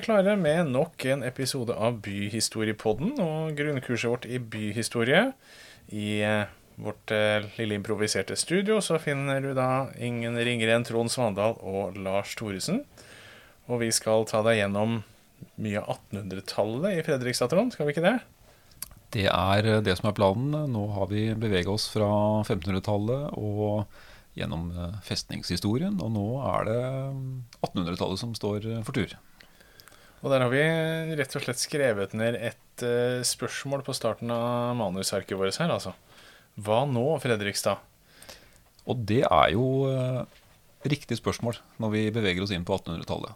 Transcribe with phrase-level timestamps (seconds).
[0.00, 5.26] Vi klare med nok en episode av Byhistoriepodden og grunnkurset vårt i byhistorie.
[5.92, 6.48] I eh,
[6.80, 12.00] vårt eh, lille improviserte studio så finner du da ingen ringere enn Trond Svandal og
[12.00, 12.80] Lars Thoresen.
[13.68, 15.02] Og vi skal ta deg gjennom
[15.60, 17.76] mye av 1800-tallet i Fredrikstad, Trond.
[17.76, 18.16] Skal vi ikke det?
[19.12, 20.62] Det er det som er planen.
[20.72, 22.08] Nå har vi beveget oss fra
[22.46, 23.84] 1500-tallet og
[24.32, 26.84] gjennom eh, festningshistorien, og nå er det
[27.66, 29.20] 1800-tallet som står for tur.
[30.20, 30.60] Og der har vi
[31.16, 35.94] rett og slett skrevet ned et uh, spørsmål på starten av manusarket vårt her, altså.
[36.60, 37.80] Hva nå, Fredrikstad?
[38.84, 40.26] Og det er jo uh,
[40.84, 43.32] riktig spørsmål når vi beveger oss inn på 1800-tallet.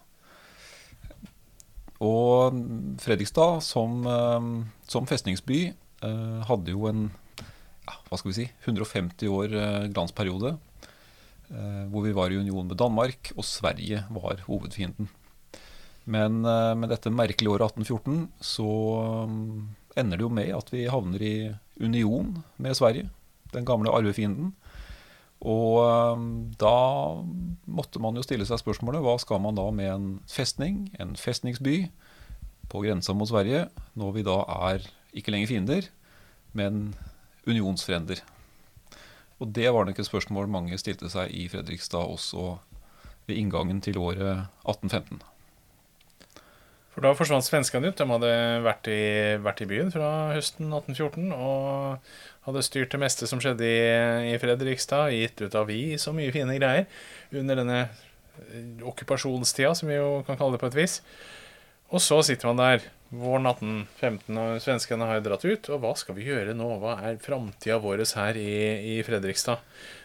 [2.05, 2.61] Og
[3.01, 5.67] Fredrikstad som, uh, som festningsby
[6.05, 9.55] hadde jo en ja, hva skal vi si, 150 år
[9.89, 10.51] glansperiode.
[11.49, 15.09] Hvor vi var i union med Danmark, og Sverige var hovedfienden.
[16.05, 18.69] Men uh, med dette merkelige året 1814 så
[19.25, 21.37] um, ender det jo med at vi havner i
[21.81, 23.09] union med Sverige,
[23.55, 24.53] den gamle arvefienden.
[25.45, 26.29] Og um,
[26.61, 26.77] da
[27.65, 31.89] måtte man jo stille seg spørsmålet hva skal man da med en festning, en festningsby,
[32.69, 34.39] på grensa mot Sverige, når vi da
[34.71, 35.91] er ikke lenger fiender,
[36.57, 36.95] men
[37.47, 38.23] unionsfrender.
[39.43, 42.55] Og det var nok et spørsmål mange stilte seg i Fredrikstad også
[43.29, 45.21] ved inngangen til året 1815.
[46.95, 47.99] For da forsvant svenskene ut.
[47.99, 49.03] De hadde vært i,
[49.43, 52.11] vært i, byen fra høsten 1814 og
[52.47, 53.79] hadde styrt det meste som skjedde i,
[54.31, 56.87] i Fredrikstad, gitt ut avis og mye fine greier
[57.35, 61.01] under denne eh, okkupasjonstida, som vi jo kan kalle det på et vis.
[61.91, 65.71] Og så sitter man der våren 1815, og svenskene har dratt ut.
[65.75, 66.69] Og hva skal vi gjøre nå?
[66.83, 68.51] Hva er framtida vår her i,
[68.95, 69.63] i Fredrikstad?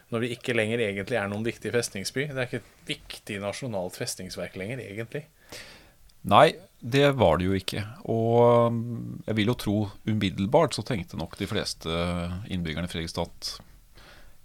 [0.09, 2.31] Når vi ikke lenger egentlig er noen viktig festningsby.
[2.31, 5.27] Det er ikke et viktig nasjonalt festningsverk lenger, egentlig.
[6.27, 7.83] Nei, det var det jo ikke.
[8.11, 8.83] Og um,
[9.27, 11.89] jeg vil jo tro umiddelbart så tenkte nok de fleste
[12.51, 13.57] innbyggerne i Fredrikstad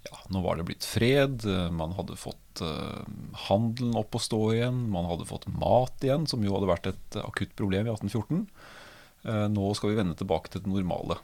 [0.05, 1.47] ja, nå var det blitt fred.
[1.73, 3.01] Man hadde fått uh,
[3.47, 4.83] handelen opp å stå igjen.
[4.93, 8.43] Man hadde fått mat igjen, som jo hadde vært et akutt problem i 1814.
[9.25, 11.21] Uh, nå skal vi vende tilbake til det normale.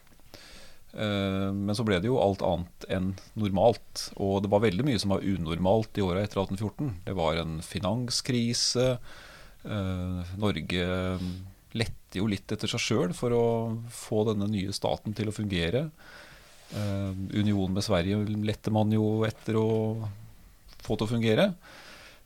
[0.91, 4.09] Men så ble det jo alt annet enn normalt.
[4.19, 6.89] Og det var veldig mye som var unormalt i åra etter 1814.
[7.05, 8.87] Det var en finanskrise.
[9.63, 10.87] Eh, Norge
[11.77, 13.45] lette jo litt etter seg sjøl for å
[13.93, 15.87] få denne nye staten til å fungere.
[16.71, 19.69] Uh, unionen med Sverige lette man jo etter å
[20.79, 21.47] få til å fungere.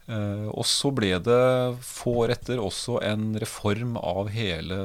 [0.05, 1.45] Uh, og så ble det
[1.85, 4.77] få år etter også en reform av hele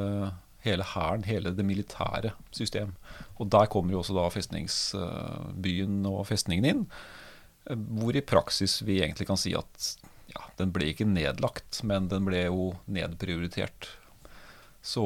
[0.64, 2.94] hele hæren, hele det militære system.
[3.40, 6.82] Og der kommer jo også da festningsbyen og festningen inn.
[7.64, 9.94] Hvor i praksis vi egentlig kan si at
[10.30, 13.88] ja, den ble ikke nedlagt, men den ble jo nedprioritert.
[14.82, 15.02] Så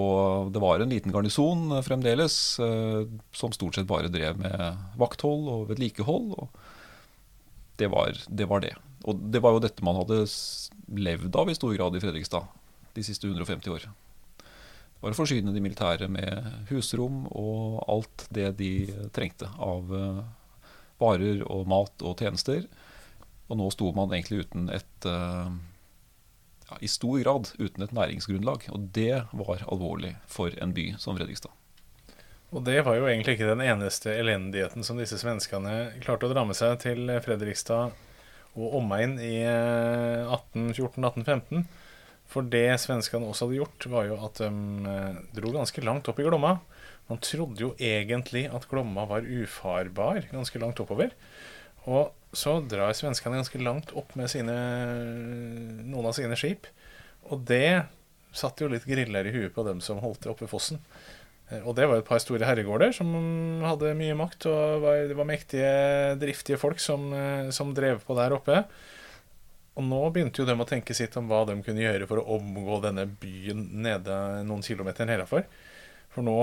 [0.55, 5.49] det var en liten garnison eh, fremdeles eh, som stort sett bare drev med vakthold
[5.51, 6.31] og vedlikehold.
[6.39, 6.49] Og
[7.81, 10.23] det var, det var, det Og det var jo dette man hadde
[10.95, 12.47] levd av i stor grad i Fredrikstad
[12.95, 13.89] de siste 150 år.
[14.39, 18.71] Det var å forsyne de militære med husrom og alt det de
[19.17, 20.23] trengte av eh,
[21.03, 22.63] varer og mat og tjenester.
[23.55, 25.47] Og nå sto man egentlig uten et uh,
[26.67, 28.67] ja, I stor grad uten et næringsgrunnlag.
[28.75, 31.55] Og det var alvorlig for en by som Fredrikstad.
[32.55, 36.43] Og det var jo egentlig ikke den eneste elendigheten som disse svenskene klarte å dra
[36.47, 37.95] med seg til Fredrikstad
[38.55, 41.63] og omegn i 1814-1815.
[41.63, 41.67] Eh,
[42.31, 44.51] for det svenskene også hadde gjort, var jo at de
[44.91, 46.57] eh, dro ganske langt opp i Glomma.
[47.11, 51.13] Man trodde jo egentlig at Glomma var ufarbar ganske langt oppover.
[51.85, 54.55] Og så drar svenskene ganske langt opp med sine,
[55.85, 56.69] noen av sine skip.
[57.33, 57.87] Og det
[58.35, 60.81] satte jo litt griller i huet på dem som holdt det oppe ved fossen.
[61.51, 63.13] Eh, og det var et par store herregårder som
[63.65, 65.71] hadde mye makt, og var, det var mektige,
[66.21, 68.65] driftige folk som, eh, som, drev på der oppe.
[69.75, 72.39] Og nå begynte jo de å tenke sitt om hva de kunne gjøre for å
[72.39, 75.49] omgå denne byen nede noen kilometer nedafor.
[76.15, 76.39] For nå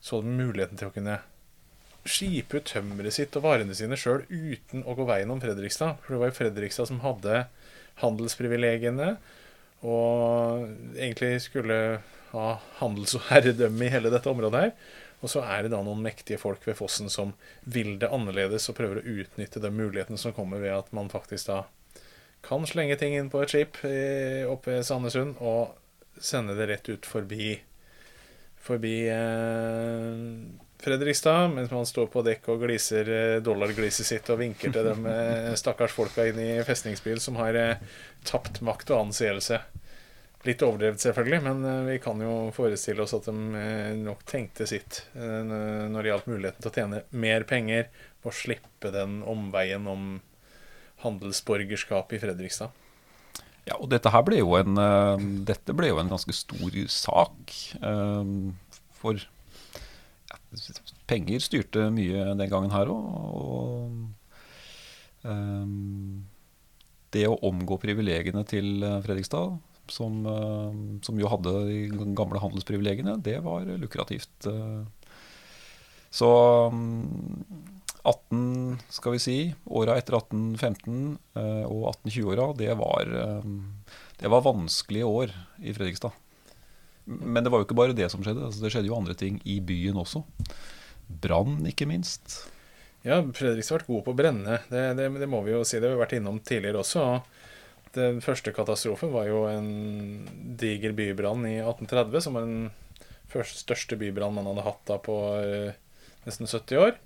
[0.00, 1.18] så de muligheten til å kunne
[2.10, 5.98] skipe ut tømmeret sitt og varene sine sjøl uten å gå veien om Fredrikstad.
[6.02, 7.44] For det var jo Fredrikstad som hadde
[8.02, 9.16] handelsprivilegiene
[9.86, 10.64] og
[10.98, 12.00] egentlig skulle
[12.32, 12.46] ha
[12.80, 14.72] handels- og herredømme i hele dette området her.
[15.22, 17.32] Og så er det da noen mektige folk ved fossen som
[17.66, 21.50] vil det annerledes og prøver å utnytte de mulighetene som kommer ved at man faktisk
[21.50, 21.64] da
[22.46, 25.74] kan slenge ting inn på et skip oppe ved Sandnessund og
[26.22, 27.56] sende det rett ut forbi
[28.62, 30.14] forbi eh,
[30.80, 35.10] Fredrikstad, mens man står på dekk og gliser eh, dollargliset sitt og vinker til de
[35.10, 37.80] eh, stakkars folka inn i festningsbil som har eh,
[38.28, 39.58] tapt makt og anseelse.
[40.46, 43.62] Litt overdrevet, selvfølgelig, men vi kan jo forestille oss at de
[43.98, 47.88] nok tenkte sitt når det gjaldt muligheten til å tjene mer penger
[48.22, 50.04] og slippe den omveien om
[51.02, 52.70] handelsborgerskap i Fredrikstad.
[53.66, 54.78] Ja, og dette her ble jo en,
[55.42, 57.58] dette ble jo en ganske stor sak.
[59.02, 59.26] For
[61.08, 63.04] penger styrte mye den gangen her òg.
[63.38, 66.26] Og um,
[67.14, 69.56] det å omgå privilegiene til eh, Fredrikstad,
[69.88, 71.78] som, eh, som jo hadde de
[72.16, 74.48] gamle handelsprivilegiene, det var lukrativt.
[74.50, 74.84] eh.
[76.10, 76.28] Så
[76.72, 77.64] mm,
[78.08, 83.50] 18, skal vi si, åra etter 1815 eh, og 1820-åra, det, var, eh,
[84.20, 86.16] det var vanskelige år i Fredrikstad.
[87.08, 88.44] Men det var jo ikke bare det som skjedde.
[88.50, 90.22] Altså, det skjedde jo andre ting i byen også.
[91.08, 92.42] Brann, ikke minst.
[93.06, 94.58] Ja, Fredrikstad har vært god på å brenne.
[94.68, 95.78] Det, det, det må vi jo si.
[95.78, 97.04] Det har vi vært innom tidligere også.
[97.04, 99.70] og Den første katastrofen var jo en
[100.60, 102.68] diger bybrann i 1830, som var den
[103.32, 105.70] første, største bybrann man hadde hatt da på uh,
[106.26, 106.98] nesten 70 år.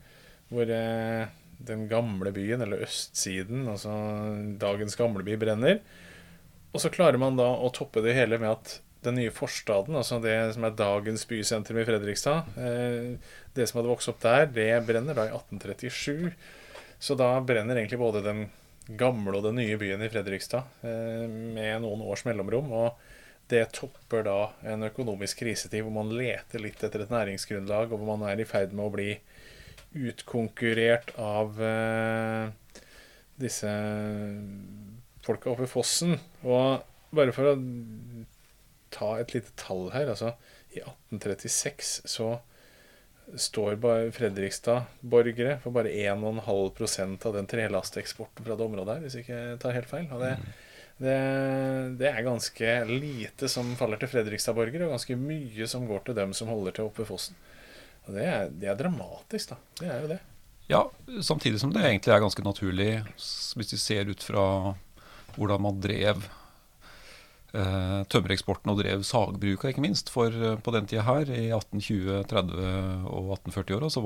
[0.50, 1.30] Hvor uh,
[1.62, 3.92] den gamle byen, eller østsiden, altså
[4.58, 5.78] dagens gamleby, brenner.
[6.72, 10.20] Og så klarer man da å toppe det hele med at den nye forstaden, altså
[10.22, 13.14] det som er dagens bysentrum i Fredrikstad, eh,
[13.56, 16.32] det som hadde vokst opp der, det brenner da i 1837.
[17.02, 18.44] Så da brenner egentlig både den
[18.98, 22.70] gamle og den nye byen i Fredrikstad eh, med noen års mellomrom.
[22.74, 24.38] Og det topper da
[24.70, 28.48] en økonomisk krisetid hvor man leter litt etter et næringsgrunnlag, og hvor man er i
[28.48, 29.10] ferd med å bli
[30.12, 32.84] utkonkurrert av eh,
[33.42, 33.72] disse
[35.26, 36.16] folka oppe i fossen.
[36.46, 37.56] Og bare for å
[38.94, 40.34] ta et lite tall her, altså
[40.72, 42.32] i 1836 så
[43.38, 43.76] står
[44.12, 49.76] Fredrikstad-borgere for bare 1,5% av den trelasteksporten fra det området her, hvis jeg ikke tar
[49.76, 50.08] helt feil.
[50.12, 50.32] Og det,
[50.98, 51.16] det,
[52.00, 56.34] det er ganske lite som faller til Fredrikstad-borgere, og ganske mye som går til dem
[56.36, 57.38] som holder til oppe ved fossen.
[58.08, 59.60] Og det er, det er dramatisk, da.
[59.80, 60.20] Det er jo det.
[60.70, 60.82] Ja,
[61.22, 64.44] samtidig som det egentlig er ganske naturlig, hvis vi ser ut fra
[65.36, 66.22] hvordan man drev
[67.52, 70.08] tømmereksporten og drev sagbruka, ikke minst.
[70.12, 74.02] For eh, på den tida her, i 1820-, 30- og 1840-åra, så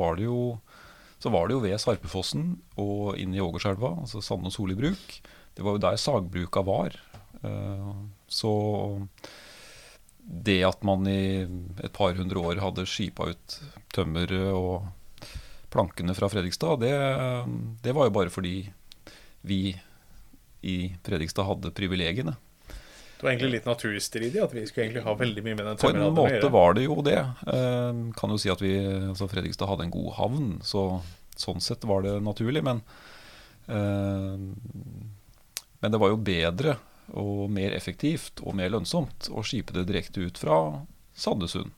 [1.16, 5.14] så var det jo ved Sarpefossen og inn i Ågerselva, altså Sande og Soli bruk.
[5.56, 6.98] Det var jo der sagbruka var.
[7.42, 7.92] Eh,
[8.28, 8.52] Så
[10.26, 13.60] det at man i et par hundre år hadde skipa ut
[13.94, 14.88] tømmeret og
[15.70, 16.90] plankene fra Fredrikstad, det,
[17.84, 18.72] det var jo bare fordi
[19.46, 19.76] vi
[20.66, 20.76] i
[21.06, 22.34] Fredrikstad hadde privilegiene.
[23.16, 25.88] Det var egentlig litt naturstridig at vi skulle egentlig ha veldig mye med den På
[25.88, 27.22] en måte var det jo det.
[27.48, 28.74] Eh, kan jo si at vi,
[29.08, 30.82] altså Fredrikstad hadde en god havn, så
[31.36, 32.60] sånn sett var det naturlig.
[32.66, 32.82] Men,
[33.72, 34.36] eh,
[35.80, 36.76] men det var jo bedre
[37.16, 40.60] og mer effektivt og mer lønnsomt å skipe det direkte ut fra
[41.16, 41.72] Sandesund,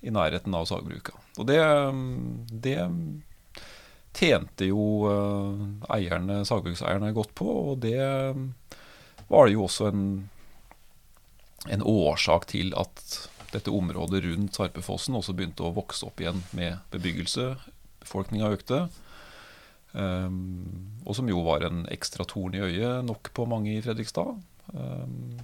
[0.00, 1.18] i nærheten av sagbruka.
[1.36, 1.60] Og det,
[2.64, 2.78] det
[4.16, 5.64] tjente jo eh,
[5.98, 8.00] eierne, sagbrukseierne godt på, og det
[9.30, 10.04] var det jo også en
[11.68, 13.04] en årsak til at
[13.50, 17.52] dette området rundt Sarpefossen også begynte å vokse opp igjen med bebyggelse.
[18.00, 18.84] Befolkninga økte.
[19.92, 24.38] Um, og som jo var en ekstra torn i øyet nok på mange i Fredrikstad.
[24.70, 25.40] Um,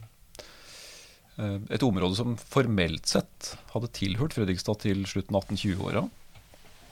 [1.69, 6.07] et område som formelt sett hadde tilhørt Fredrikstad til slutten av 1820-åra.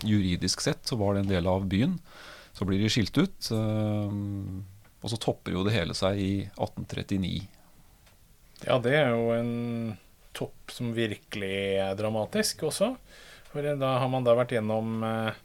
[0.04, 1.96] Juridisk sett så var det en del av byen.
[2.54, 3.50] Så blir de skilt ut.
[3.54, 4.64] um,
[5.04, 7.44] og så topper jo det hele seg i 1839.
[8.64, 9.96] Ja, det er jo en
[10.34, 12.94] topp som virkelig er dramatisk også.
[13.50, 15.36] For da har man da vært gjennom eh,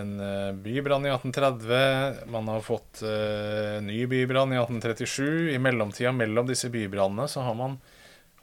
[0.00, 2.24] en eh, bybrann i 1830.
[2.32, 5.52] Man har fått en ny bybrann i 1837.
[5.54, 7.76] I mellomtida mellom disse bybrannene så har man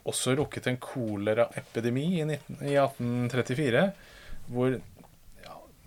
[0.06, 3.88] også rukket en koleraepidemi i, 1834.
[4.54, 4.78] Hvor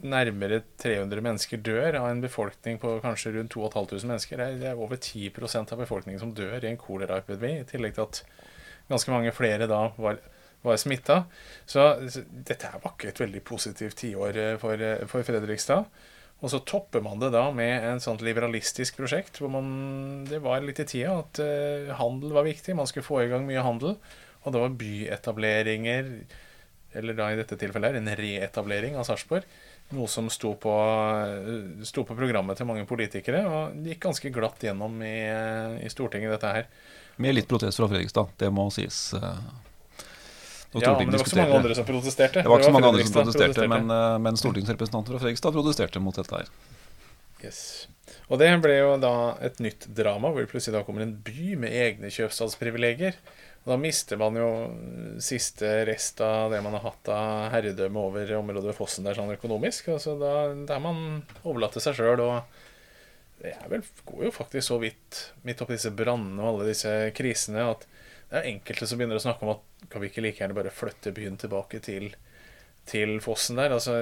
[0.06, 4.40] nærmere 300 mennesker dør av en befolkning på kanskje rundt 2500 mennesker.
[4.40, 7.60] Det er, er over 10% av befolkningen som dør i en koleraepidemi.
[7.62, 8.22] I tillegg til at
[8.90, 10.22] ganske mange flere da var,
[10.66, 11.24] var smitta.
[11.66, 15.90] Så, så dette var ikke et veldig positivt tiår eh, for, eh, for Fredrikstad.
[16.40, 19.66] Og så topper man det da med en sånt liberalistisk prosjekt hvor man,
[20.30, 22.78] det var litt i tida at uh, handel var viktig.
[22.80, 23.98] Man skulle få i gang mye handel.
[24.46, 26.14] Og det var byetableringer,
[26.96, 29.44] eller da i dette tilfellet her, en reetablering av Sarpsborg.
[29.90, 30.74] Noe som sto på,
[31.26, 35.80] eh, sto på programmet til mange politikere, og det gikk ganske glatt gjennom i, eh,
[35.86, 36.68] i Stortinget, dette her.
[37.18, 39.14] Med litt protest fra Fredrikstad, det må sies.
[39.14, 39.20] eh,
[40.80, 42.44] Ja, men det var ikke så mange andre som protesterte.
[42.44, 43.88] Det var ikke så mange andre som protesterte, men,
[44.22, 46.52] men stortingsrepresentanter fra Fredrikstad protesterte mot dette her.
[47.42, 47.88] Yes.
[48.30, 51.56] Og det ble jo da et nytt drama, hvor det plutselig da kommer en by
[51.58, 53.18] med egne kjøpstadsprivilegier.
[53.70, 54.48] Da mister man jo
[55.22, 59.36] siste rest av det man har hatt av herredømme over området ved fossen der sånn
[59.36, 59.92] økonomisk.
[59.94, 60.32] Altså da,
[60.66, 61.04] da er man
[61.44, 62.24] overlatt til seg sjøl.
[62.26, 66.96] Og det vel, går jo faktisk så vidt midt oppi disse brannene og alle disse
[67.16, 67.86] krisene at
[68.30, 70.74] det er enkelte som begynner å snakke om at kan vi ikke like gjerne bare
[70.74, 72.12] flytte byen tilbake til
[72.90, 73.74] til fossen der.
[73.76, 73.96] Altså,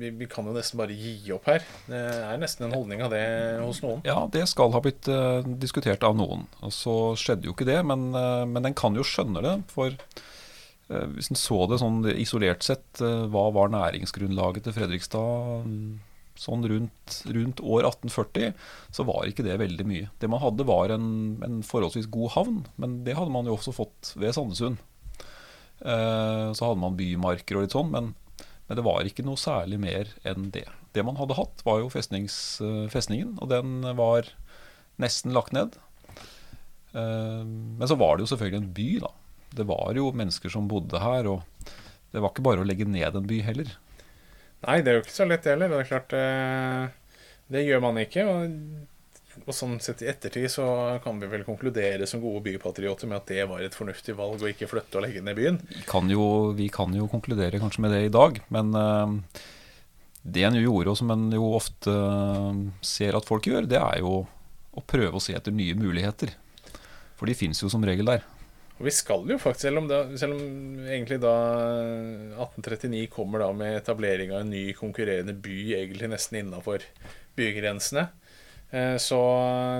[0.00, 1.64] vi, vi, kan jo nesten bare gi opp her.
[1.88, 3.24] Det er nesten en holdning av det
[3.62, 4.02] hos noen.
[4.06, 6.46] Ja, det skal ha blitt uh, diskutert av noen.
[6.62, 9.54] Og så skjedde jo ikke det, men, uh, men en kan jo skjønne det.
[9.72, 15.66] For uh, hvis en så det sånn isolert sett, hva var næringsgrunnlaget til Fredrikstad
[16.38, 18.52] sånn rundt, rundt, år 1840,
[18.94, 20.10] så var ikke det veldig mye.
[20.22, 21.08] Det man hadde, var en,
[21.42, 24.78] en forholdsvis god havn, men det hadde man jo også fått ved Sandesund.
[25.80, 28.12] Eh, så hadde man bymarker og litt sånn, men,
[28.66, 30.66] men, det var ikke noe særlig mer enn det.
[30.96, 34.32] Det man hadde hatt, var jo eh, festningen, og den var
[34.98, 35.78] nesten lagt ned.
[36.94, 39.14] Eh, men så var det jo selvfølgelig en by, da.
[39.58, 41.70] Det var jo mennesker som bodde her, og
[42.12, 43.70] det var ikke bare å legge ned en by heller.
[44.66, 45.70] Nei, det er jo ikke så lett heller.
[45.70, 46.14] Det er klart,
[47.54, 48.24] det gjør man ikke.
[48.26, 48.96] og
[49.46, 50.64] og sånn sett i ettertid så
[51.04, 54.50] kan vi vel konkludere som gode bypatrioter med at det var et fornuftig valg å
[54.50, 55.60] ikke flytte og legge ned byen.
[55.70, 56.24] Vi kan jo,
[56.58, 59.42] vi kan jo konkludere kanskje med det i dag, men uh,
[60.22, 64.02] det en gjorde, og som en jo ofte uh, ser at folk gjør, det er
[64.02, 64.22] jo
[64.78, 66.34] å prøve å se etter nye muligheter.
[67.18, 68.26] For de fins jo som regel der.
[68.78, 71.34] Og vi skal jo faktisk, selv om, da, selv om egentlig da
[72.46, 76.86] 1839 kommer da med etablering av en ny konkurrerende by egentlig nesten innafor
[77.38, 78.27] bygrensene, Eh,
[79.00, 79.18] så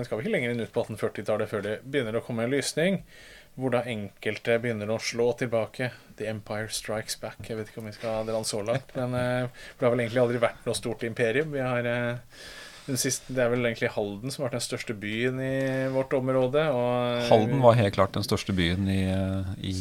[0.04, 3.02] skal vi ikke lenger inn ut på 1840-tallet før det begynner å komme en lysning.
[3.58, 5.90] Hvor da enkelte begynner å slå tilbake.
[6.18, 7.40] The Empire Strikes Back.
[7.46, 8.94] Jeg vet ikke om vi skal dra den så langt.
[8.94, 11.50] Men eh, det har vel egentlig aldri vært noe stort imperium.
[11.56, 12.40] Vi har eh,
[12.96, 16.62] Siste, det er vel egentlig Halden som har vært den største byen i vårt område.
[17.28, 19.02] Halden var helt klart den største byen i,
[19.60, 19.74] i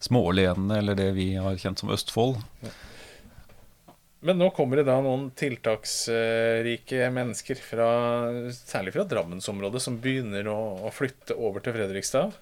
[0.00, 2.38] smålenene, eller det vi har kjent som Østfold.
[2.64, 2.72] Ja.
[4.20, 7.88] Men nå kommer det da noen tiltaksrike mennesker, fra,
[8.52, 12.36] særlig fra Drammensområdet, som begynner å, å, flytte over til Fredrikstad.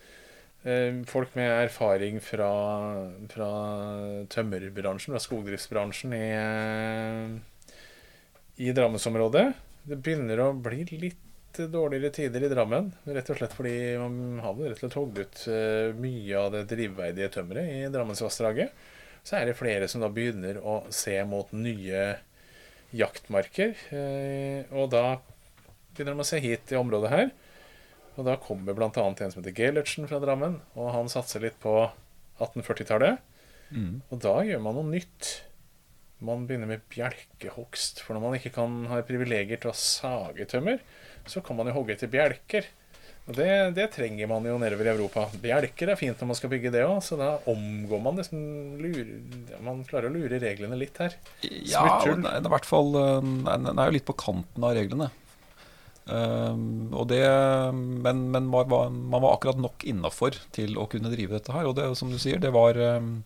[0.66, 2.50] Eh, folk med erfaring fra,
[3.30, 3.50] fra
[4.34, 7.70] tømmerbransjen, fra skogdriftsbransjen i, eh,
[8.66, 9.46] i Drammensområdet.
[9.86, 12.90] Det begynner å bli litt dårligere tider i Drammen.
[13.06, 16.66] Rett og slett fordi man har rett og slett hogd ut eh, mye av det
[16.74, 18.97] drivverdige tømmeret i Drammensvassdraget
[19.28, 22.04] så er det flere som da begynner å se mot nye
[22.96, 23.74] jaktmarker.
[23.92, 25.18] Eh, og da
[25.92, 27.28] begynner de å se hit i området her.
[28.16, 28.88] Og da kommer bl.a.
[28.88, 31.74] en som heter Gellertsen fra Drammen, og han satser litt på
[32.40, 33.20] 1840-tallet.
[33.68, 34.00] Mm.
[34.08, 35.34] Og da gjør man noe nytt.
[36.24, 38.00] Man begynner med bjelkehogst.
[38.02, 40.80] For når man ikke kan ha privilegier til å sage tømmer,
[41.28, 42.66] så kan man jo hogge til bjelker.
[43.28, 45.26] Det, det, trenger man jo nedover i Europa.
[45.42, 48.40] Bjelker er fint når man skal bygge det òg, så da omgår man liksom
[48.80, 49.10] lurer,
[49.64, 51.18] Man klarer å lure reglene litt her.
[51.44, 55.10] Ja, det er, i hvert fall eh, Den er jo litt på kanten av reglene.
[56.08, 57.20] Um, det,
[57.76, 61.68] men, men man, var, man, var, akkurat nok innafor til å kunne drive dette her.
[61.68, 63.18] Og det som du sier, det var um,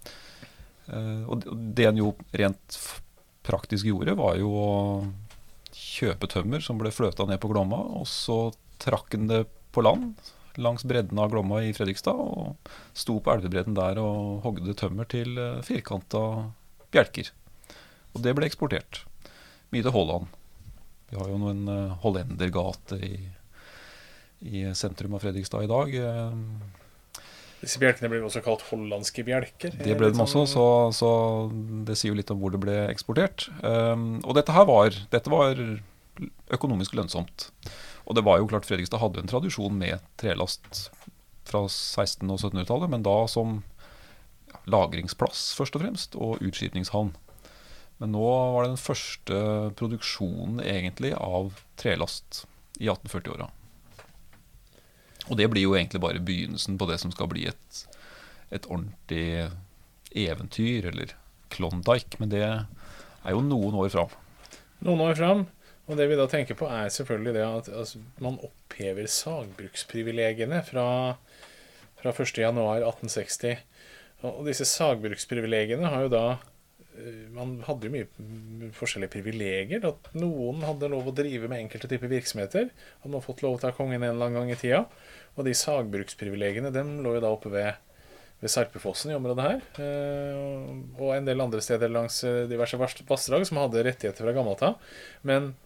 [0.91, 2.83] uh, Og det en jo rent
[3.47, 4.71] praktisk gjorde, var jo å
[5.73, 8.49] kjøpe tømmer som ble fløta ned på Glomma, og så
[8.83, 10.15] trakk en det på land
[10.61, 12.17] langs bredden av Glomma i Fredrikstad.
[12.17, 16.23] Og sto på elvebredden der og hogde tømmer til eh, firkanta
[16.93, 17.33] bjelker.
[18.13, 19.05] Og det ble eksportert.
[19.73, 20.29] Mye til Holland.
[21.13, 23.17] Vi har jo en uh, hollendergate i,
[24.49, 25.97] i, sentrum av Fredrikstad i dag.
[25.97, 27.19] Eh,
[27.63, 29.77] Disse bjelkene ble også kalt hollandske bjelker?
[29.77, 30.65] Det ble de også, sånn- så,
[30.97, 31.11] så,
[31.87, 33.47] det sier jo litt om hvor det ble eksportert.
[33.63, 35.61] Og dette her var, dette var
[36.53, 37.51] økonomisk lønnsomt.
[38.07, 40.89] Og det var jo klart Fredrikstad hadde en tradisjon med trelast
[41.49, 43.61] fra 1600- og 1700-tallet, men da som
[44.71, 47.13] lagringsplass først og fremst, og utskipningshavn.
[48.03, 49.41] Men nå var det den første
[49.79, 52.45] produksjonen egentlig av trelast
[52.81, 53.49] i 1840-åra.
[55.31, 57.83] Og det blir jo egentlig bare begynnelsen på det som skal bli et,
[58.51, 59.51] et ordentlig
[60.19, 61.15] eventyr, eller
[61.53, 62.19] Klondyke.
[62.19, 64.17] Men det er jo noen år fram.
[64.83, 65.45] Noen år fram.
[65.91, 70.87] Og det vi da tenker på, er selvfølgelig det at altså, man opphever sagbruksprivilegiene fra,
[71.99, 73.65] fra 1.1.1860.
[74.29, 76.25] Og disse sagbruksprivilegiene har jo da
[76.95, 79.83] eh, Man hadde jo mye forskjellige privilegier.
[79.89, 82.71] At noen hadde lov å drive med enkelte typer virksomheter.
[83.03, 84.85] Hadde man fått lov til av kongen en eller annen gang i tida.
[85.35, 87.75] Og de sagbruksprivilegiene dem lå jo da oppe ved,
[88.39, 89.67] ved Sarpefossen i området her.
[89.83, 90.71] Eh,
[91.03, 94.95] og en del andre steder langs eh, diverse vassdrag som hadde rettigheter fra gammelt av.
[95.27, 95.57] Men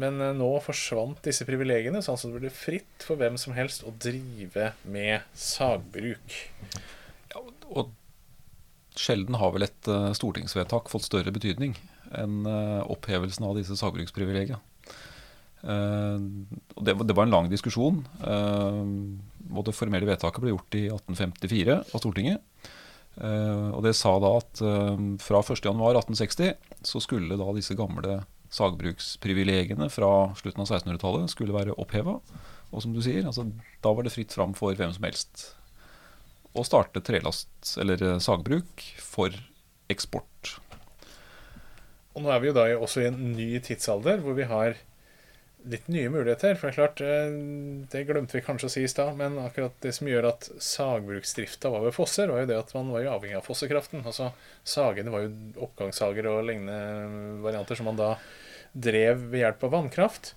[0.00, 3.86] Men eh, nå forsvant disse privilegiene, sånn at det ble fritt for hvem som helst
[3.86, 6.38] å drive med sagbruk.
[7.34, 7.94] Ja, og
[8.98, 11.72] sjelden har vel et uh, stortingsvedtak fått større betydning
[12.14, 14.62] enn uh, opphevelsen av disse sagbruksprivilegiene.
[15.64, 18.02] Det, var en lang diskusjon.
[18.20, 22.42] og det formelle vedtaket ble gjort i 1854 av Stortinget.
[23.72, 24.60] og det sa da at
[25.24, 26.52] fra 1.1.1860
[26.84, 28.18] så skulle da disse gamle
[28.54, 32.20] sagbruksprivilegiene fra slutten av 1600-tallet skulle være oppheva.
[32.74, 33.46] Og som du sier, altså,
[33.82, 35.48] da var det fritt fram for hvem som helst
[36.54, 39.34] å starte trelast eller eh, sagbruk for
[39.90, 40.56] eksport.
[42.14, 44.76] Og nå er vi jo da også i en ny tidsalder hvor vi har
[45.70, 46.54] litt nye muligheter.
[46.58, 47.34] For det er klart, eh,
[47.90, 51.72] det glemte vi kanskje å si i stad, men akkurat det som gjør at sagbruksdrifta
[51.72, 54.04] var ved fosser, var jo det at man var jo avhengig av fossekraften.
[54.06, 54.30] Altså
[54.62, 55.34] Sagene var jo
[55.66, 58.14] oppgangssager og lignende varianter som man da
[58.74, 60.34] drev ved hjelp av vannkraft.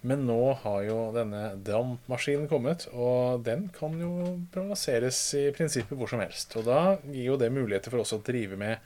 [0.00, 6.08] Men nå har jo denne dampmaskinen kommet, og den kan jo plasseres i prinsippet hvor
[6.08, 6.56] som helst.
[6.56, 8.80] Og da gir jo det muligheter for oss å drive med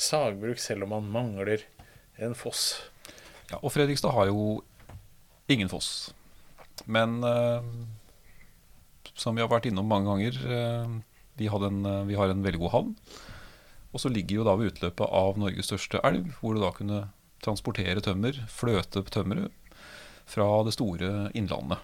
[0.00, 1.66] sagbruk selv om man mangler
[2.22, 2.84] en foss.
[3.50, 4.60] Ja, og Fredrikstad har jo
[5.50, 6.12] ingen foss.
[6.86, 7.66] Men eh,
[9.18, 10.98] som vi har vært innom mange ganger, eh,
[11.40, 12.94] vi, en, eh, vi, har en veldig god havn.
[13.90, 17.08] Og så ligger jo da ved utløpet av Norges største elv, hvor du da kunne
[17.44, 19.52] transportere tømmer, fløte tømmeret,
[20.30, 21.80] fra det store innlandet.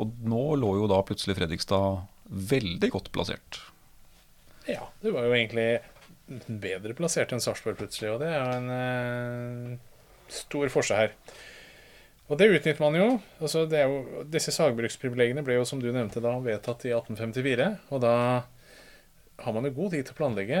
[0.00, 3.58] Og nå lå jo da plutselig Fredrikstad veldig godt plassert.
[4.68, 5.80] Ja, det var jo egentlig
[6.46, 9.78] bedre plassert enn Sarpsborg plutselig, og det er jo en eh,
[10.30, 11.16] stor forskjell her.
[12.30, 13.06] Og det utnytter man jo.
[13.42, 17.66] Altså, jo disse sagbruksprivilegiene ble jo, som du nevnte, da vedtatt i 1854.
[17.90, 18.14] Og da
[19.42, 20.60] har man jo god tid til å planlegge.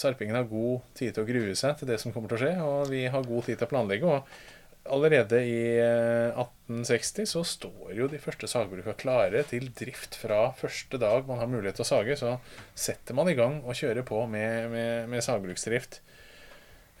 [0.00, 2.54] Sarpingen har god tid til å grue seg til det som kommer til å skje,
[2.64, 4.16] og vi har god tid til å planlegge.
[4.16, 10.98] og Allerede i 1860 så står jo de første sagbruka klare til drift fra første
[10.98, 12.16] dag man har mulighet til å sage.
[12.16, 12.38] Så
[12.74, 16.00] setter man i gang og kjører på med, med, med sagbruksdrift.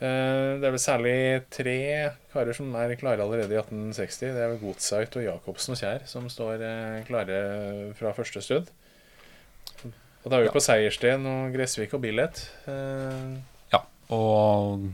[0.00, 1.16] Eh, det er vel særlig
[1.52, 1.78] tre
[2.32, 4.32] karer som er klare allerede i 1860.
[4.36, 7.40] Det er vel Godseit og Jacobsen og Kjær som står eh, klare
[7.98, 8.70] fra første stund.
[10.20, 10.54] Og da er vi ja.
[10.54, 12.42] på Seiersten og Gressvik og Billett.
[12.68, 13.38] Eh.
[13.72, 13.80] Ja,
[14.12, 14.90] og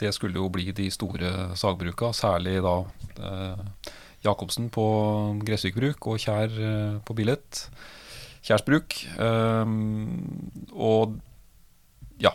[0.00, 2.76] det skulle jo bli de store sagbruka, særlig da
[3.18, 3.90] eh,
[4.24, 4.86] Jacobsen på
[5.46, 7.66] Gressvik bruk og Kjær eh, på Billett.
[8.44, 8.96] Kjærs bruk.
[9.18, 9.76] Eh,
[10.74, 11.18] og
[12.22, 12.34] ja,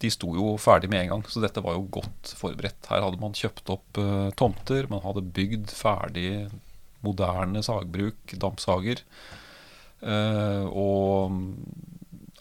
[0.00, 2.88] de sto jo ferdig med en gang, så dette var jo godt forberedt.
[2.90, 6.48] Her hadde man kjøpt opp uh, tomter, man hadde bygd ferdig
[7.04, 9.02] moderne sagbruk, dampsager.
[10.00, 11.34] Uh, og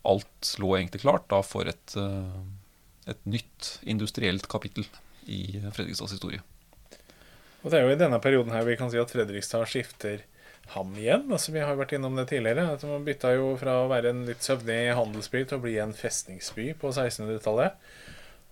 [0.08, 2.40] alt lå egentlig klart da for et, uh,
[3.10, 4.88] et nytt industrielt kapittel
[5.30, 6.42] i Fredrikstads historie.
[7.64, 10.24] Og Det er jo i denne perioden her vi kan si at Fredrikstad skifter
[10.76, 11.26] ham igjen.
[11.32, 12.74] Altså Vi har vært innom det tidligere.
[12.74, 15.94] at Man bytta jo fra å være en litt søvnig handelsby til å bli en
[15.94, 17.76] festningsby på 1600-tallet.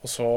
[0.05, 0.27] Og så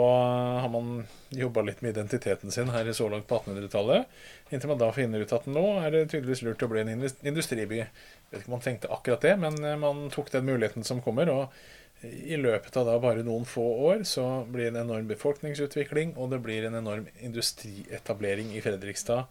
[0.61, 1.03] har man
[1.37, 4.07] jobba litt med identiteten sin her så langt på 1800-tallet.
[4.49, 7.83] Inntil man da finner ut at nå er det tydeligvis lurt å bli en industriby.
[7.83, 11.03] Jeg vet ikke om man tenkte akkurat det, men eh, man tok den muligheten som
[11.05, 11.29] kommer.
[11.29, 16.17] Og i løpet av da bare noen få år så blir det en enorm befolkningsutvikling,
[16.17, 19.29] og det blir en enorm industrietablering i Fredrikstad.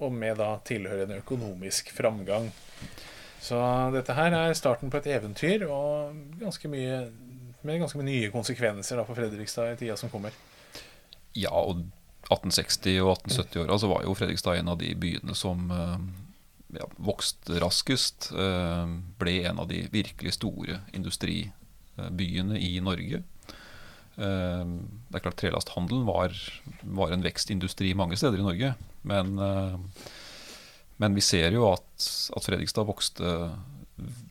[0.00, 2.48] Og med da tilhørende økonomisk framgang.
[3.44, 3.58] Så
[3.94, 7.02] dette her er starten på et eventyr, og ganske mye
[7.66, 10.34] med ganske nye konsekvenser da, for Fredrikstad i tida som kommer.
[11.38, 11.84] Ja, og
[12.28, 15.96] 1860- og 1870-åra så var jo Fredrikstad en av de byene som eh,
[16.80, 18.30] ja, vokste raskest.
[18.36, 23.22] Eh, ble en av de virkelig store industribyene i Norge.
[24.18, 24.64] Eh,
[25.08, 26.36] det er klart Trelasthandelen var,
[26.82, 28.74] var en vekstindustri mange steder i Norge.
[29.08, 29.38] Men,
[31.00, 31.88] men vi ser jo at,
[32.36, 33.30] at Fredrikstad vokste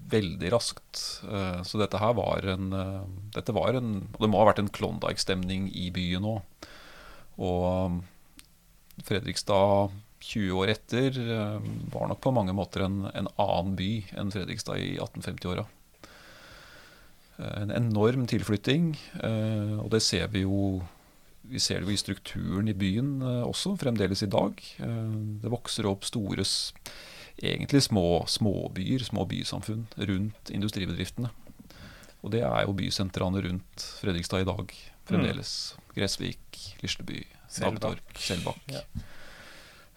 [0.10, 1.04] veldig raskt.
[1.28, 4.74] Eh, så dette her var en, eh, dette var en det må ha vært en
[4.74, 6.67] Klondyke-stemning i byen òg.
[7.38, 7.98] Og um,
[9.06, 9.93] Fredrikstad
[10.26, 14.82] 20 år etter eh, var nok på mange måter en, en annen by enn Fredrikstad
[14.82, 15.67] i 1850-åra.
[17.38, 20.80] En enorm tilflytting, og det ser vi jo
[21.46, 24.58] vi ser det jo i strukturen i byen også, fremdeles i dag.
[24.82, 26.48] Det vokser opp store
[27.38, 31.30] egentlig små småbyer, små bysamfunn rundt industribedriftene.
[32.26, 34.73] Og det er jo bysentrene rundt Fredrikstad i dag
[35.08, 35.52] fremdeles.
[35.78, 35.84] Mm.
[35.97, 37.21] Gressvik, Lisleby,
[37.62, 38.63] Nabtorp, Selbakk.
[38.73, 38.82] Ja.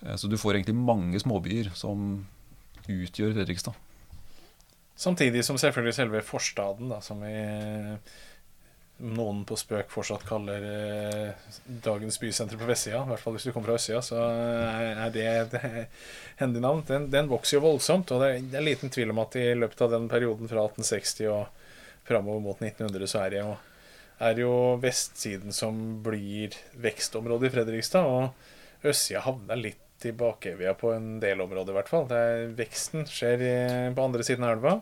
[0.02, 2.26] Eh, så du får egentlig mange småbyer som
[2.88, 3.78] utgjør Fredrikstad.
[5.00, 7.32] Samtidig som selvfølgelig selve forstaden, da, som vi
[9.00, 11.48] noen på spøk fortsatt kaller eh,
[11.84, 13.00] dagens bysenter på vestsida.
[13.02, 14.20] I hvert fall hvis du kommer fra østsida, så
[15.00, 15.56] er det et
[16.42, 16.84] hendig navn.
[16.88, 19.50] Den, den, vokser jo voldsomt, og det er, det er liten tvil om at i
[19.56, 21.66] løpet av den perioden fra 1860 og
[22.08, 23.52] framover mot 1900, så er det jo,
[24.30, 28.08] er jo vestsiden som blir vekstområdet i Fredrikstad.
[28.08, 32.08] Og østsida havner litt i bakevja på en del områder, i hvert fall.
[32.16, 33.54] Er, veksten skjer i,
[33.96, 34.80] på andre siden av elva.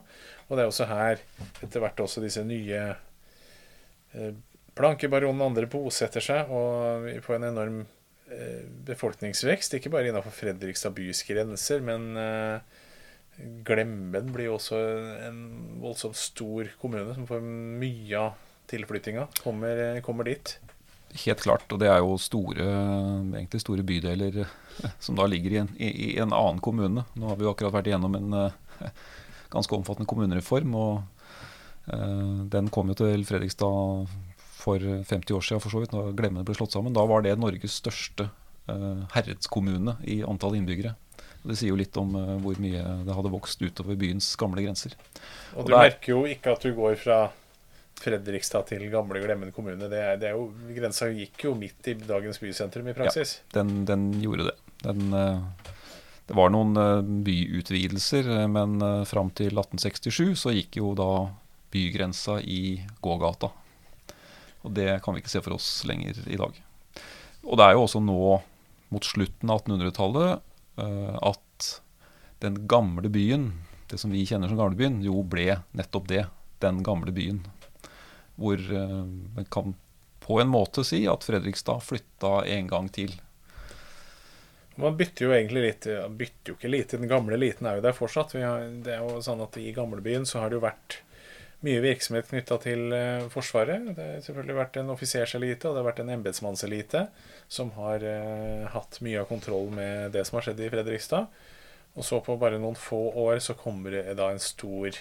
[0.48, 1.20] Og det er også her
[1.64, 3.04] etter hvert også disse nye eh,
[4.78, 7.78] Plankebaronen og andre bosetter seg og på en enorm
[8.30, 9.74] eh, befolkningsvekst.
[9.78, 12.84] Ikke bare innenfor Fredrikstad bys grenser, men eh,
[13.66, 14.78] Glemmen blir også
[15.28, 15.42] en
[15.78, 18.38] voldsomt stor kommune som får mye av
[18.70, 19.28] tilflyttinga.
[19.42, 20.56] Kommer, eh, kommer dit.
[21.24, 22.64] Helt klart, og det er jo store,
[23.32, 24.42] egentlig store bydeler
[25.02, 27.06] som da ligger i en, i, en, annen kommune.
[27.16, 28.34] Nå har vi jo akkurat vært igjennom en
[29.54, 30.74] ganske omfattende kommunereform.
[30.76, 31.17] og
[31.88, 34.10] Den kom jo til Fredrikstad
[34.58, 36.92] for 50 år siden, for så vidt, når Glemmene ble slått sammen.
[36.92, 38.26] Da var det Norges største
[38.68, 40.92] uh, herredskommune i antall innbyggere.
[41.46, 44.96] Det sier jo litt om hvor mye det hadde vokst utover byens gamle grenser.
[45.54, 47.20] Og du og merker jo ikke at du går fra
[47.98, 49.88] Fredrikstad til gamle Glemmen kommune.
[49.90, 53.38] Det er, det er jo, grensa gikk jo midt i dagens bysentrum i praksis.
[53.40, 54.56] Ja, den, den gjorde det.
[54.84, 55.74] Den, eh,
[56.28, 61.10] det var noen eh, byutvidelser, eh, men fram til 1867 så gikk jo da
[61.72, 63.50] bygrensa i gågata.
[64.66, 66.56] Og det kan vi ikke se for oss lenger i dag.
[67.46, 68.20] Og det er jo også nå
[68.88, 70.44] mot slutten av 1800-tallet
[70.78, 71.68] at
[72.38, 73.52] den gamle byen,
[73.90, 76.24] det som vi kjenner som gamlebyen, jo ble nettopp det.
[76.62, 77.42] Den gamle byen
[78.38, 79.74] hvor man eh, kan
[80.22, 83.16] på en måte si at Fredrikstad flytta en gang til.
[84.78, 87.00] Man bytter jo egentlig litt Bytter jo ikke lite.
[87.00, 88.36] Den gamle eliten er jo der fortsatt.
[88.38, 91.00] Har, det er jo sånn at I gamlebyen så har det jo vært
[91.66, 93.90] mye virksomhet knytta til uh, Forsvaret.
[93.96, 97.04] Det har selvfølgelig vært en offiserselite og det har vært en embetsmannselite
[97.50, 101.30] som har uh, hatt mye av kontroll med det som har skjedd i Fredrikstad.
[101.98, 105.00] Og så på bare noen få år så kommer det da en stor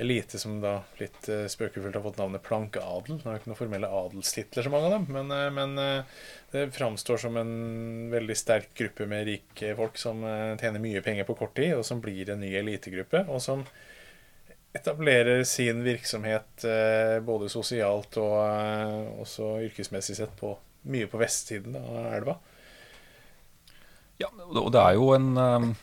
[0.00, 3.18] elite som da litt uh, spøkefullt har fått navnet plankeadel.
[3.18, 6.04] Det er jo ikke noen formelle adelstitler, så mange av dem, men, men
[6.54, 7.56] det framstår som en
[8.14, 10.22] veldig sterk gruppe med rike folk som
[10.62, 13.66] tjener mye penger på kort tid, og som blir en ny elitegruppe, og som
[14.72, 16.64] etablerer sin virksomhet
[17.26, 20.54] både sosialt og også yrkesmessig sett på,
[20.88, 22.36] mye på vestsiden av elva.
[24.22, 25.74] Ja, og det er jo en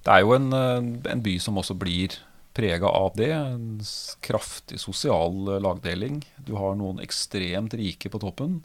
[0.00, 2.14] det er jo en, en by som også blir
[2.56, 3.32] prega av det.
[3.32, 3.80] En
[4.24, 6.22] kraftig sosial eh, lagdeling.
[6.46, 8.60] Du har noen ekstremt rike på toppen,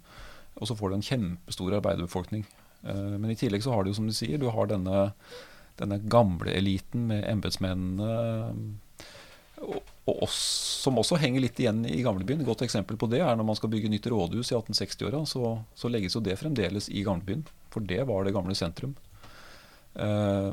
[0.56, 2.46] og så får du en kjempestor arbeiderbefolkning.
[2.84, 5.10] Eh, men i tillegg så har du jo, som du sier, du har denne,
[5.80, 8.80] denne gamle eliten med embetsmennene.
[9.66, 9.82] Og,
[10.26, 10.38] oss,
[10.84, 12.44] som også henger litt igjen i gamlebyen.
[12.44, 15.56] Et godt eksempel på det er når man skal bygge nytt rådhus i 1860-åra, så,
[15.74, 17.42] så, legges jo det fremdeles i gamlebyen.
[17.74, 18.94] For det var det gamle sentrum.
[19.96, 20.52] Eh,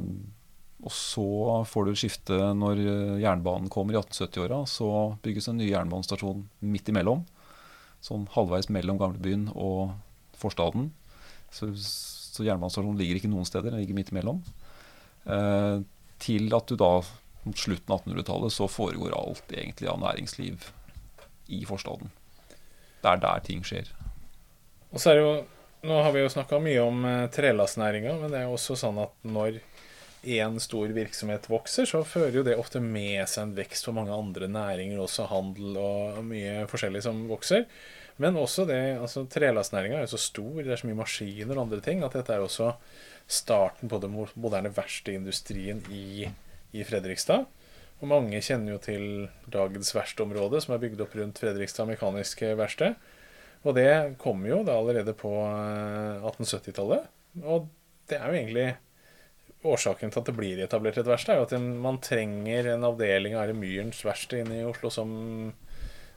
[0.82, 1.26] og så
[1.68, 4.62] får du skifte når eh, jernbanen kommer i 1870-åra.
[4.70, 4.88] Så
[5.22, 7.26] bygges en ny jernbanestasjon midt imellom.
[8.02, 9.92] Sånn halvveis mellom gamlebyen og
[10.40, 10.90] forstaden.
[11.52, 14.40] Så, så jernbanestasjonen ligger ikke noen steder, den ligger midt imellom.
[15.28, 15.82] Eh,
[16.22, 16.96] til at du da
[17.46, 20.68] mot slutten av 1800-tallet så foregår alt egentlig av næringsliv
[21.52, 22.12] i forstaden.
[23.02, 23.90] Det er der ting skjer.
[24.92, 25.34] Og så er det jo,
[25.82, 29.00] Nå har vi jo snakka mye om eh, trelastnæringa, men det er jo også sånn
[29.02, 29.56] at når
[30.22, 34.14] én stor virksomhet vokser, så fører jo det ofte med seg en vekst for mange
[34.14, 37.66] andre næringer, også handel og mye forskjellig som vokser.
[38.22, 41.64] Men også det, altså trelastnæringa er jo så stor, det er så mye maskiner og
[41.64, 42.70] andre ting, at dette er også
[43.26, 46.28] starten på den moderne verkstedindustrien i,
[46.72, 47.46] i Fredrikstad.
[48.02, 49.04] Og mange kjenner jo til
[49.52, 52.96] dagens verkstedområde, som er bygd opp rundt Fredrikstad Mekaniske Verksted.
[53.62, 57.06] Og det kom jo da allerede på 1870-tallet.
[57.06, 57.68] Eh, og
[58.10, 58.66] det er jo egentlig
[59.62, 63.36] årsaken til at det blir etablert et verksted, er jo at man trenger en avdeling
[63.38, 65.12] av Myrens verksted inne i Oslo som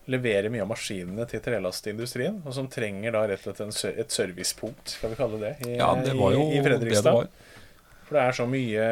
[0.10, 4.98] leverer mye av maskinene til trelastindustrien, og som trenger da rett og slett et servicepunkt,
[4.98, 7.22] skal vi kalle det, i, ja, det var jo i Fredrikstad.
[7.22, 7.65] Det det
[8.06, 8.84] for det er så mye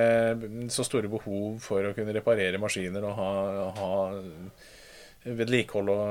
[0.73, 3.33] Så store behov for å kunne reparere maskiner og ha,
[3.77, 3.91] ha
[5.23, 6.01] vedlikehold og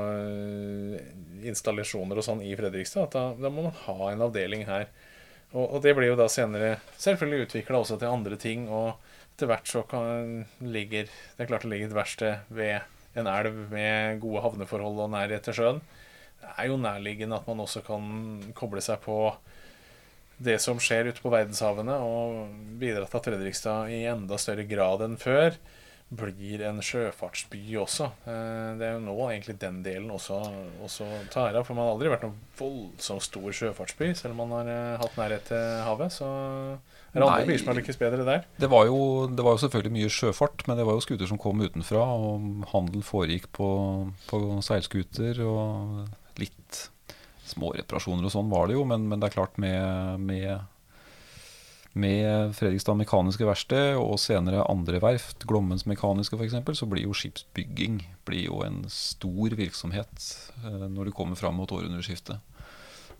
[0.97, 1.09] eh,
[1.49, 4.87] installasjoner og sånn i Fredrikstad, at da, da må man ha en avdeling her.
[5.53, 8.65] Og, og, det blir jo da senere selvfølgelig utvikla også til andre ting.
[8.73, 8.95] Og
[9.33, 13.67] etter hvert så kan, ligger det er klart det ligger et verksted ved en elv
[13.69, 15.83] med gode havneforhold og nærhet til sjøen.
[16.41, 18.07] Det er jo nærliggende at man også kan
[18.57, 19.17] koble seg på
[20.43, 25.05] det som skjer ute på verdenshavene, og bidra til at Fredrikstad i enda større grad
[25.05, 25.57] enn før
[26.13, 28.09] blir en sjøfartsby også.
[28.29, 30.37] Eh, det er jo nå egentlig den delen også,
[30.85, 31.65] også tar av.
[31.65, 35.17] For man har aldri vært noen voldsomt stor sjøfartsby, selv om man har eh, hatt
[35.19, 36.13] nærhet til havet.
[36.13, 38.47] Så er det andre byer som har lykkes bedre der.
[38.61, 38.99] Det var, jo,
[39.31, 42.03] det var jo selvfølgelig mye sjøfart, men det var jo skuter som kom utenfra.
[42.03, 43.69] Og handel foregikk på,
[44.29, 46.87] på seilskuter, og litt
[47.53, 48.85] småreparasjoner og sånn var det jo.
[48.89, 50.61] Men, men det er klart med, med
[51.93, 57.99] med Fredrikstad Mekaniske Verksted og senere andre verft, Glommens Mekaniske f.eks., så blir jo skipsbygging
[58.25, 60.25] blir jo en stor virksomhet
[60.63, 62.41] eh, når det kommer fram mot århundreskiftet.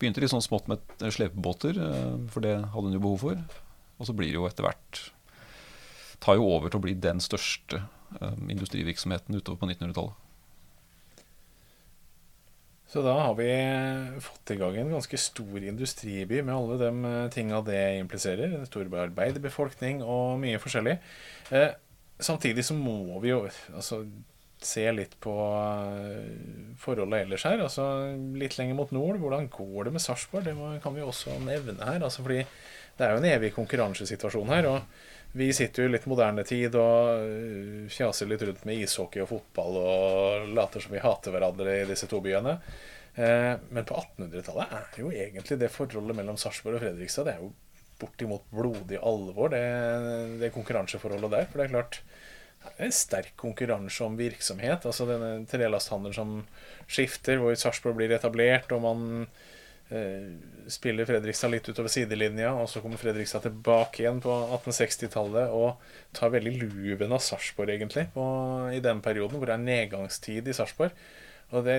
[0.02, 3.43] Begynte litt sånn smått med slepebåter, eh, for det hadde hun jo behov for.
[4.02, 5.10] Og så blir det jo etter hvert
[6.24, 7.82] Tar jo over til å bli den største
[8.17, 10.23] eh, industrivirksomheten utover på 1900-tallet.
[12.94, 13.48] Så da har vi
[14.22, 18.52] fått i gang en ganske stor industriby med alle de eh, tinga det impliserer.
[18.54, 21.00] En stor arbeiderbefolkning og mye forskjellig.
[21.58, 21.72] Eh,
[22.22, 23.40] samtidig så må vi jo
[23.74, 24.04] altså,
[24.62, 27.66] se litt på eh, forholdet ellers her.
[27.66, 27.88] Altså
[28.38, 29.18] litt lenger mot nord.
[29.24, 30.46] Hvordan går det med Sarpsborg?
[30.46, 31.98] Det kan vi også nevne her.
[31.98, 34.70] Altså, fordi det er jo en evig konkurransesituasjon her.
[34.70, 39.24] og vi sitter jo i litt moderne tid og eh, fjaser litt rundt med ishockey
[39.24, 42.60] og fotball og later som vi hater hverandre i disse to byene.
[43.15, 47.41] Eh, men på 1800-tallet er jo egentlig det forholdet mellom Sarpsborg og Fredrikstad det er
[47.46, 47.52] jo
[48.02, 49.63] bortimot blodig alvor, det,
[50.41, 51.50] det konkurranseforholdet der.
[51.50, 52.00] For det er klart
[52.63, 54.86] det er en sterk konkurranse om virksomhet.
[54.88, 56.38] Altså denne trelasthandelen som
[56.86, 59.26] skifter, hvor Sarpsborg blir etablert, og man
[60.74, 65.84] spiller Fredrikstad litt utover sidelinja, og så kommer Fredrikstad tilbake igjen på 1860-tallet og
[66.15, 68.24] tar veldig luven av Sarpsborg, egentlig, på,
[68.74, 70.96] i den perioden, hvor det er nedgangstid i Sarpsborg.
[71.54, 71.78] Og det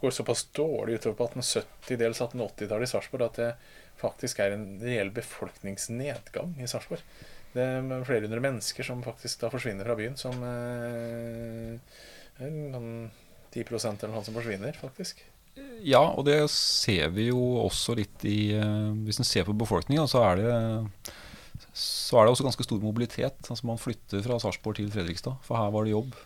[0.00, 3.50] går såpass dårlig utover på 1870, dels 1880-tallet i Sarpsborg at det
[4.00, 7.04] faktisk er en reell befolkningsnedgang i Sarpsborg.
[7.56, 11.78] Det er flere hundre mennesker som faktisk da forsvinner fra byen, som eh,
[12.40, 15.24] 10% eller noe som forsvinner, faktisk.
[15.86, 20.06] Ja, og det ser vi jo også litt i eh, Hvis en ser på befolkninga,
[20.10, 20.54] så er det
[21.76, 23.36] så er det også ganske stor mobilitet.
[23.48, 26.16] Altså Man flytter fra Sarpsborg til Fredrikstad, for her var det jobb.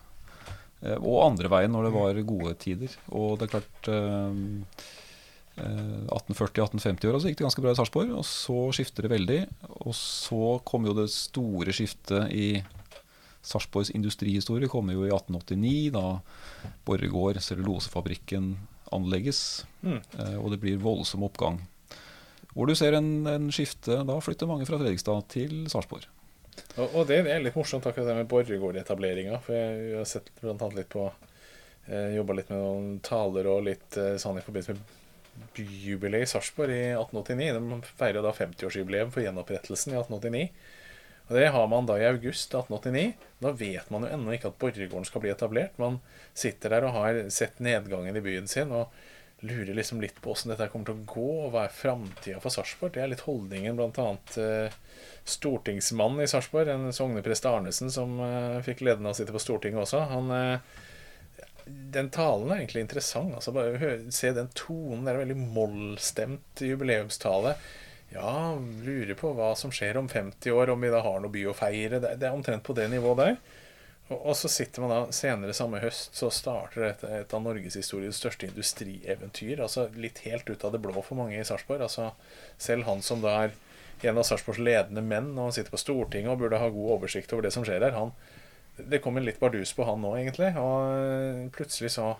[0.82, 2.94] Eh, og andre veien når det var gode tider.
[3.10, 3.90] Og det er klart
[5.60, 8.10] 1840-1850-åra eh, gikk det ganske bra i Sarpsborg.
[8.14, 9.40] Og så skifter det veldig.
[9.86, 12.48] Og så kom jo det store skiftet i
[13.42, 16.20] Sarpsborgs industrihistorie kommer jo i 1889, da
[16.84, 18.52] Borregaard, cellulosefabrikken,
[18.94, 19.64] anlegges.
[19.82, 20.00] Mm.
[20.18, 21.60] Eh, og det blir voldsom oppgang.
[22.50, 26.08] Hvor du ser en, en skifte Da flytter mange fra Fredrikstad til Sarpsborg.
[26.76, 29.38] Og, og det, er litt morsomt akkurat det med Borregaard-etableringa.
[29.44, 33.64] For jeg, har sett blant annet litt på eh, Jobba litt med noen taler og
[33.68, 34.98] litt eh, sånn i forbindelse med
[35.56, 37.54] byjubileet i Sarpsborg i 1889.
[37.56, 40.44] De feirer da 50-årsjubileum for gjenopprettelsen i 1889.
[41.30, 43.14] Og Det har man da i august 1889.
[43.38, 45.78] Da vet man jo ennå ikke at Borregaarden skal bli etablert.
[45.78, 46.00] Man
[46.34, 48.90] sitter der og har sett nedgangen i byen sin og
[49.46, 52.52] lurer liksom litt på åssen dette kommer til å gå, og hva er framtida for
[52.52, 52.92] Sarpsborg.
[52.92, 54.74] Det er litt holdningen annet eh,
[55.24, 59.84] stortingsmann i Sarpsborg, en sogneprest Arnesen, som uh, fikk gleden av å sitte på Stortinget
[59.86, 60.02] også.
[60.10, 60.80] Han, uh,
[61.94, 63.32] den talen er egentlig interessant.
[63.38, 65.06] Altså, bare hør, Se den tonen.
[65.06, 67.54] Det er en veldig mollstemt jubileumstale.
[68.10, 71.44] Ja, lurer på hva som skjer om 50 år, om vi da har noe by
[71.46, 72.00] å feire.
[72.02, 73.36] Det, er omtrent på det nivået der.
[74.10, 78.18] Og, og, så sitter man da senere samme høst, så starter et, et av norgeshistoriens
[78.18, 79.62] største industrieventyr.
[79.62, 81.86] Altså litt helt ut av det blå for mange i Sarpsborg.
[81.86, 82.10] Altså,
[82.58, 83.54] selv han som da er
[84.02, 87.32] en av Sarpsborgs ledende menn, og han sitter på Stortinget og burde ha god oversikt
[87.36, 88.10] over det som skjer der, Han,
[88.90, 90.50] det kom en litt bardus på han nå, egentlig.
[90.56, 92.14] Og plutselig så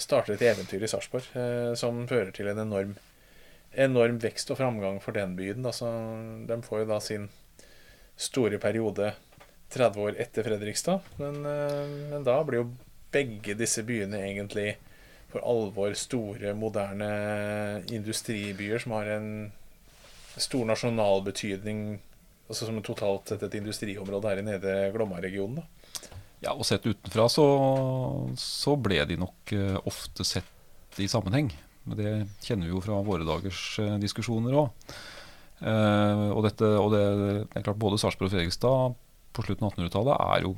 [0.00, 2.96] starter et eventyr i Sarpsborg eh, som fører til en enorm,
[3.72, 5.66] enorm vekst og framgang for den byen.
[5.66, 5.90] Altså,
[6.48, 7.28] de får jo da sin
[8.20, 9.12] store periode
[9.70, 11.06] 30 år etter Fredrikstad.
[11.22, 12.70] Men, eh, men da blir jo
[13.14, 14.74] begge disse byene egentlig
[15.30, 17.10] for alvor store, moderne
[17.90, 19.28] industribyer som har en
[20.40, 22.00] stor nasjonal betydning
[22.50, 25.62] altså som totalt sett et industriområde her i nede Glomma-regionen?
[26.40, 27.44] Ja, og Sett utenfra så,
[28.40, 31.52] så, ble de nok uh, ofte sett i sammenheng.
[31.90, 32.12] Men det
[32.46, 34.94] kjenner vi jo fra våre dagers uh, diskusjoner òg.
[35.60, 38.94] Eh, og, dette, og det, det, er klart både Sarpsborg og Fredrikstad
[39.36, 40.54] på slutten av 1800-tallet er jo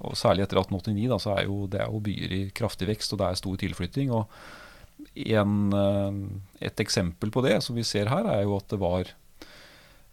[0.00, 3.12] og Særlig etter 1889 da, så er jo, det er jo byer i kraftig vekst,
[3.12, 4.12] og det er stor tilflytting.
[4.16, 4.30] og
[5.36, 9.12] en, eh, et eksempel på det som vi ser her, er jo at det var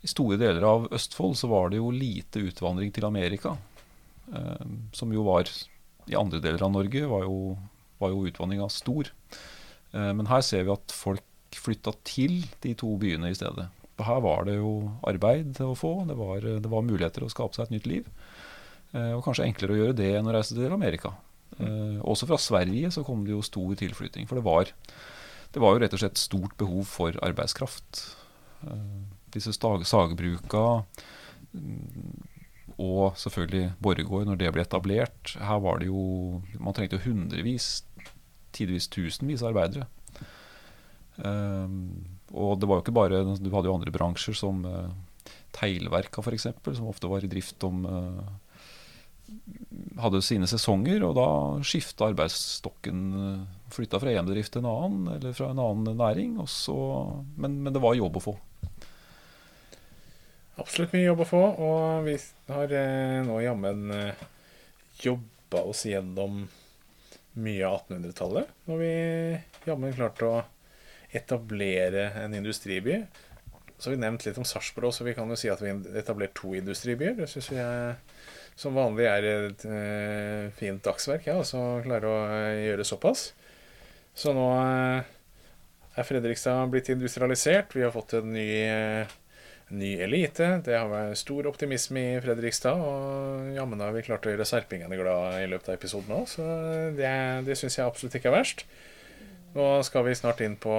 [0.03, 3.55] I store deler av Østfold så var det jo lite utvandring til Amerika.
[4.27, 5.47] Eh, som jo var
[6.07, 7.55] I andre deler av Norge var jo,
[7.99, 9.07] var jo utvandringa stor.
[9.93, 11.23] Eh, men her ser vi at folk
[11.57, 13.69] flytta til de to byene i stedet.
[13.97, 14.73] Og her var det jo
[15.09, 18.09] arbeid å få, det var, det var muligheter å skape seg et nytt liv.
[18.93, 21.15] Eh, og kanskje enklere å gjøre det enn å reise til Amerika.
[21.57, 22.03] Mm.
[22.05, 24.27] også fra Sverige så kom det jo stor tilflytting.
[24.29, 24.69] For det var,
[25.55, 28.03] det var jo rett og slett stort behov for arbeidskraft.
[28.67, 28.97] Eh,
[29.33, 30.63] disse sagbruka
[31.53, 32.27] mm,
[32.77, 35.33] og selvfølgelig Borregaard, når det ble etablert.
[35.41, 37.86] Her var det jo Man trengte jo hundrevis,
[38.57, 39.87] tidvis tusenvis av arbeidere.
[41.17, 41.77] Um,
[42.35, 44.91] og det var jo ikke bare Du hadde jo andre bransjer som uh,
[45.55, 46.45] Teglverka f.eks.,
[46.77, 48.35] som ofte var i drift om uh,
[49.97, 51.29] Hadde sine sesonger, og da
[51.65, 56.37] skifta arbeidsstokken uh, Flytta fra én bedrift til en annen, eller fra en annen næring.
[56.47, 56.75] Så,
[57.35, 58.35] men, men, det var jobb å få.
[60.57, 62.15] Absolutt mye jobb å få, og vi
[62.49, 64.23] har eh, nå jammen eh,
[65.03, 66.47] jobba oss gjennom
[67.37, 68.53] mye av 1800-tallet.
[68.67, 68.93] Når vi
[69.67, 70.37] jammen klarte å
[71.15, 73.01] etablere en industriby.
[73.77, 76.31] Så har vi nevnt litt om Sarpsborg, så vi kan jo si at vi har
[76.35, 77.13] to industribyer.
[77.17, 77.99] Det syns er,
[78.57, 83.29] som vanlig er et uh, fint dagsverk, ja, altså klare å uh, gjøre såpass.
[84.17, 85.05] Så nå uh,
[85.93, 87.77] er Fredrikstad blitt industrialisert.
[87.77, 88.49] Vi har fått en ny,
[89.75, 90.49] ny elite.
[90.65, 94.99] Det har vært stor optimisme i Fredrikstad, og jammen har vi klart å gjøre serpingene
[94.99, 96.45] glad i løpet av episoden òg, så
[96.97, 97.09] det,
[97.47, 98.63] det syns jeg absolutt ikke er verst.
[99.57, 100.75] Nå skal vi snart inn på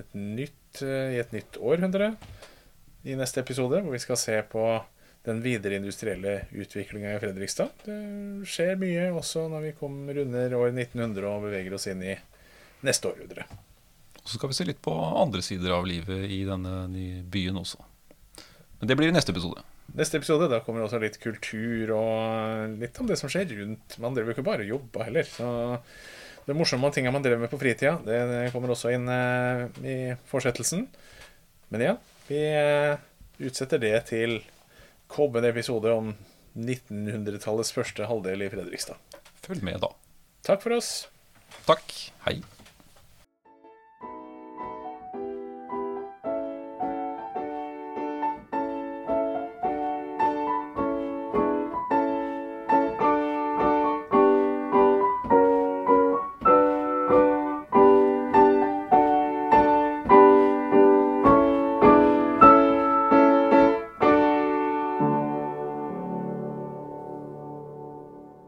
[0.00, 2.12] et nytt, i et nytt århundre
[3.06, 4.66] i neste episode, hvor vi skal se på
[5.26, 7.86] den videre industrielle utviklinga i Fredrikstad.
[7.86, 12.14] Det skjer mye også når vi kommer under år 1900 og beveger oss inn i
[12.86, 13.46] neste århundre.
[14.26, 16.88] Og så skal vi se litt på andre sider av livet i denne
[17.30, 17.78] byen også.
[18.80, 19.62] Men det blir i neste episode.
[19.94, 23.94] Neste episode, Da kommer også litt kultur og litt om det som skjer rundt.
[24.02, 25.30] Man driver jo ikke bare og jobber heller.
[25.30, 25.46] Så
[26.48, 29.96] det morsomme tinga man drev med på fritida, det, det kommer også inn eh, i
[30.26, 30.88] fortsettelsen.
[31.70, 32.98] Men igjen, vi eh,
[33.46, 34.40] utsetter det til
[35.06, 36.10] kommende episode om
[36.58, 38.98] 1900-tallets første halvdel i Fredrikstad.
[39.46, 39.94] Følg med, da.
[40.50, 40.92] Takk for oss.
[41.70, 41.86] Takk.
[42.26, 42.40] Hei.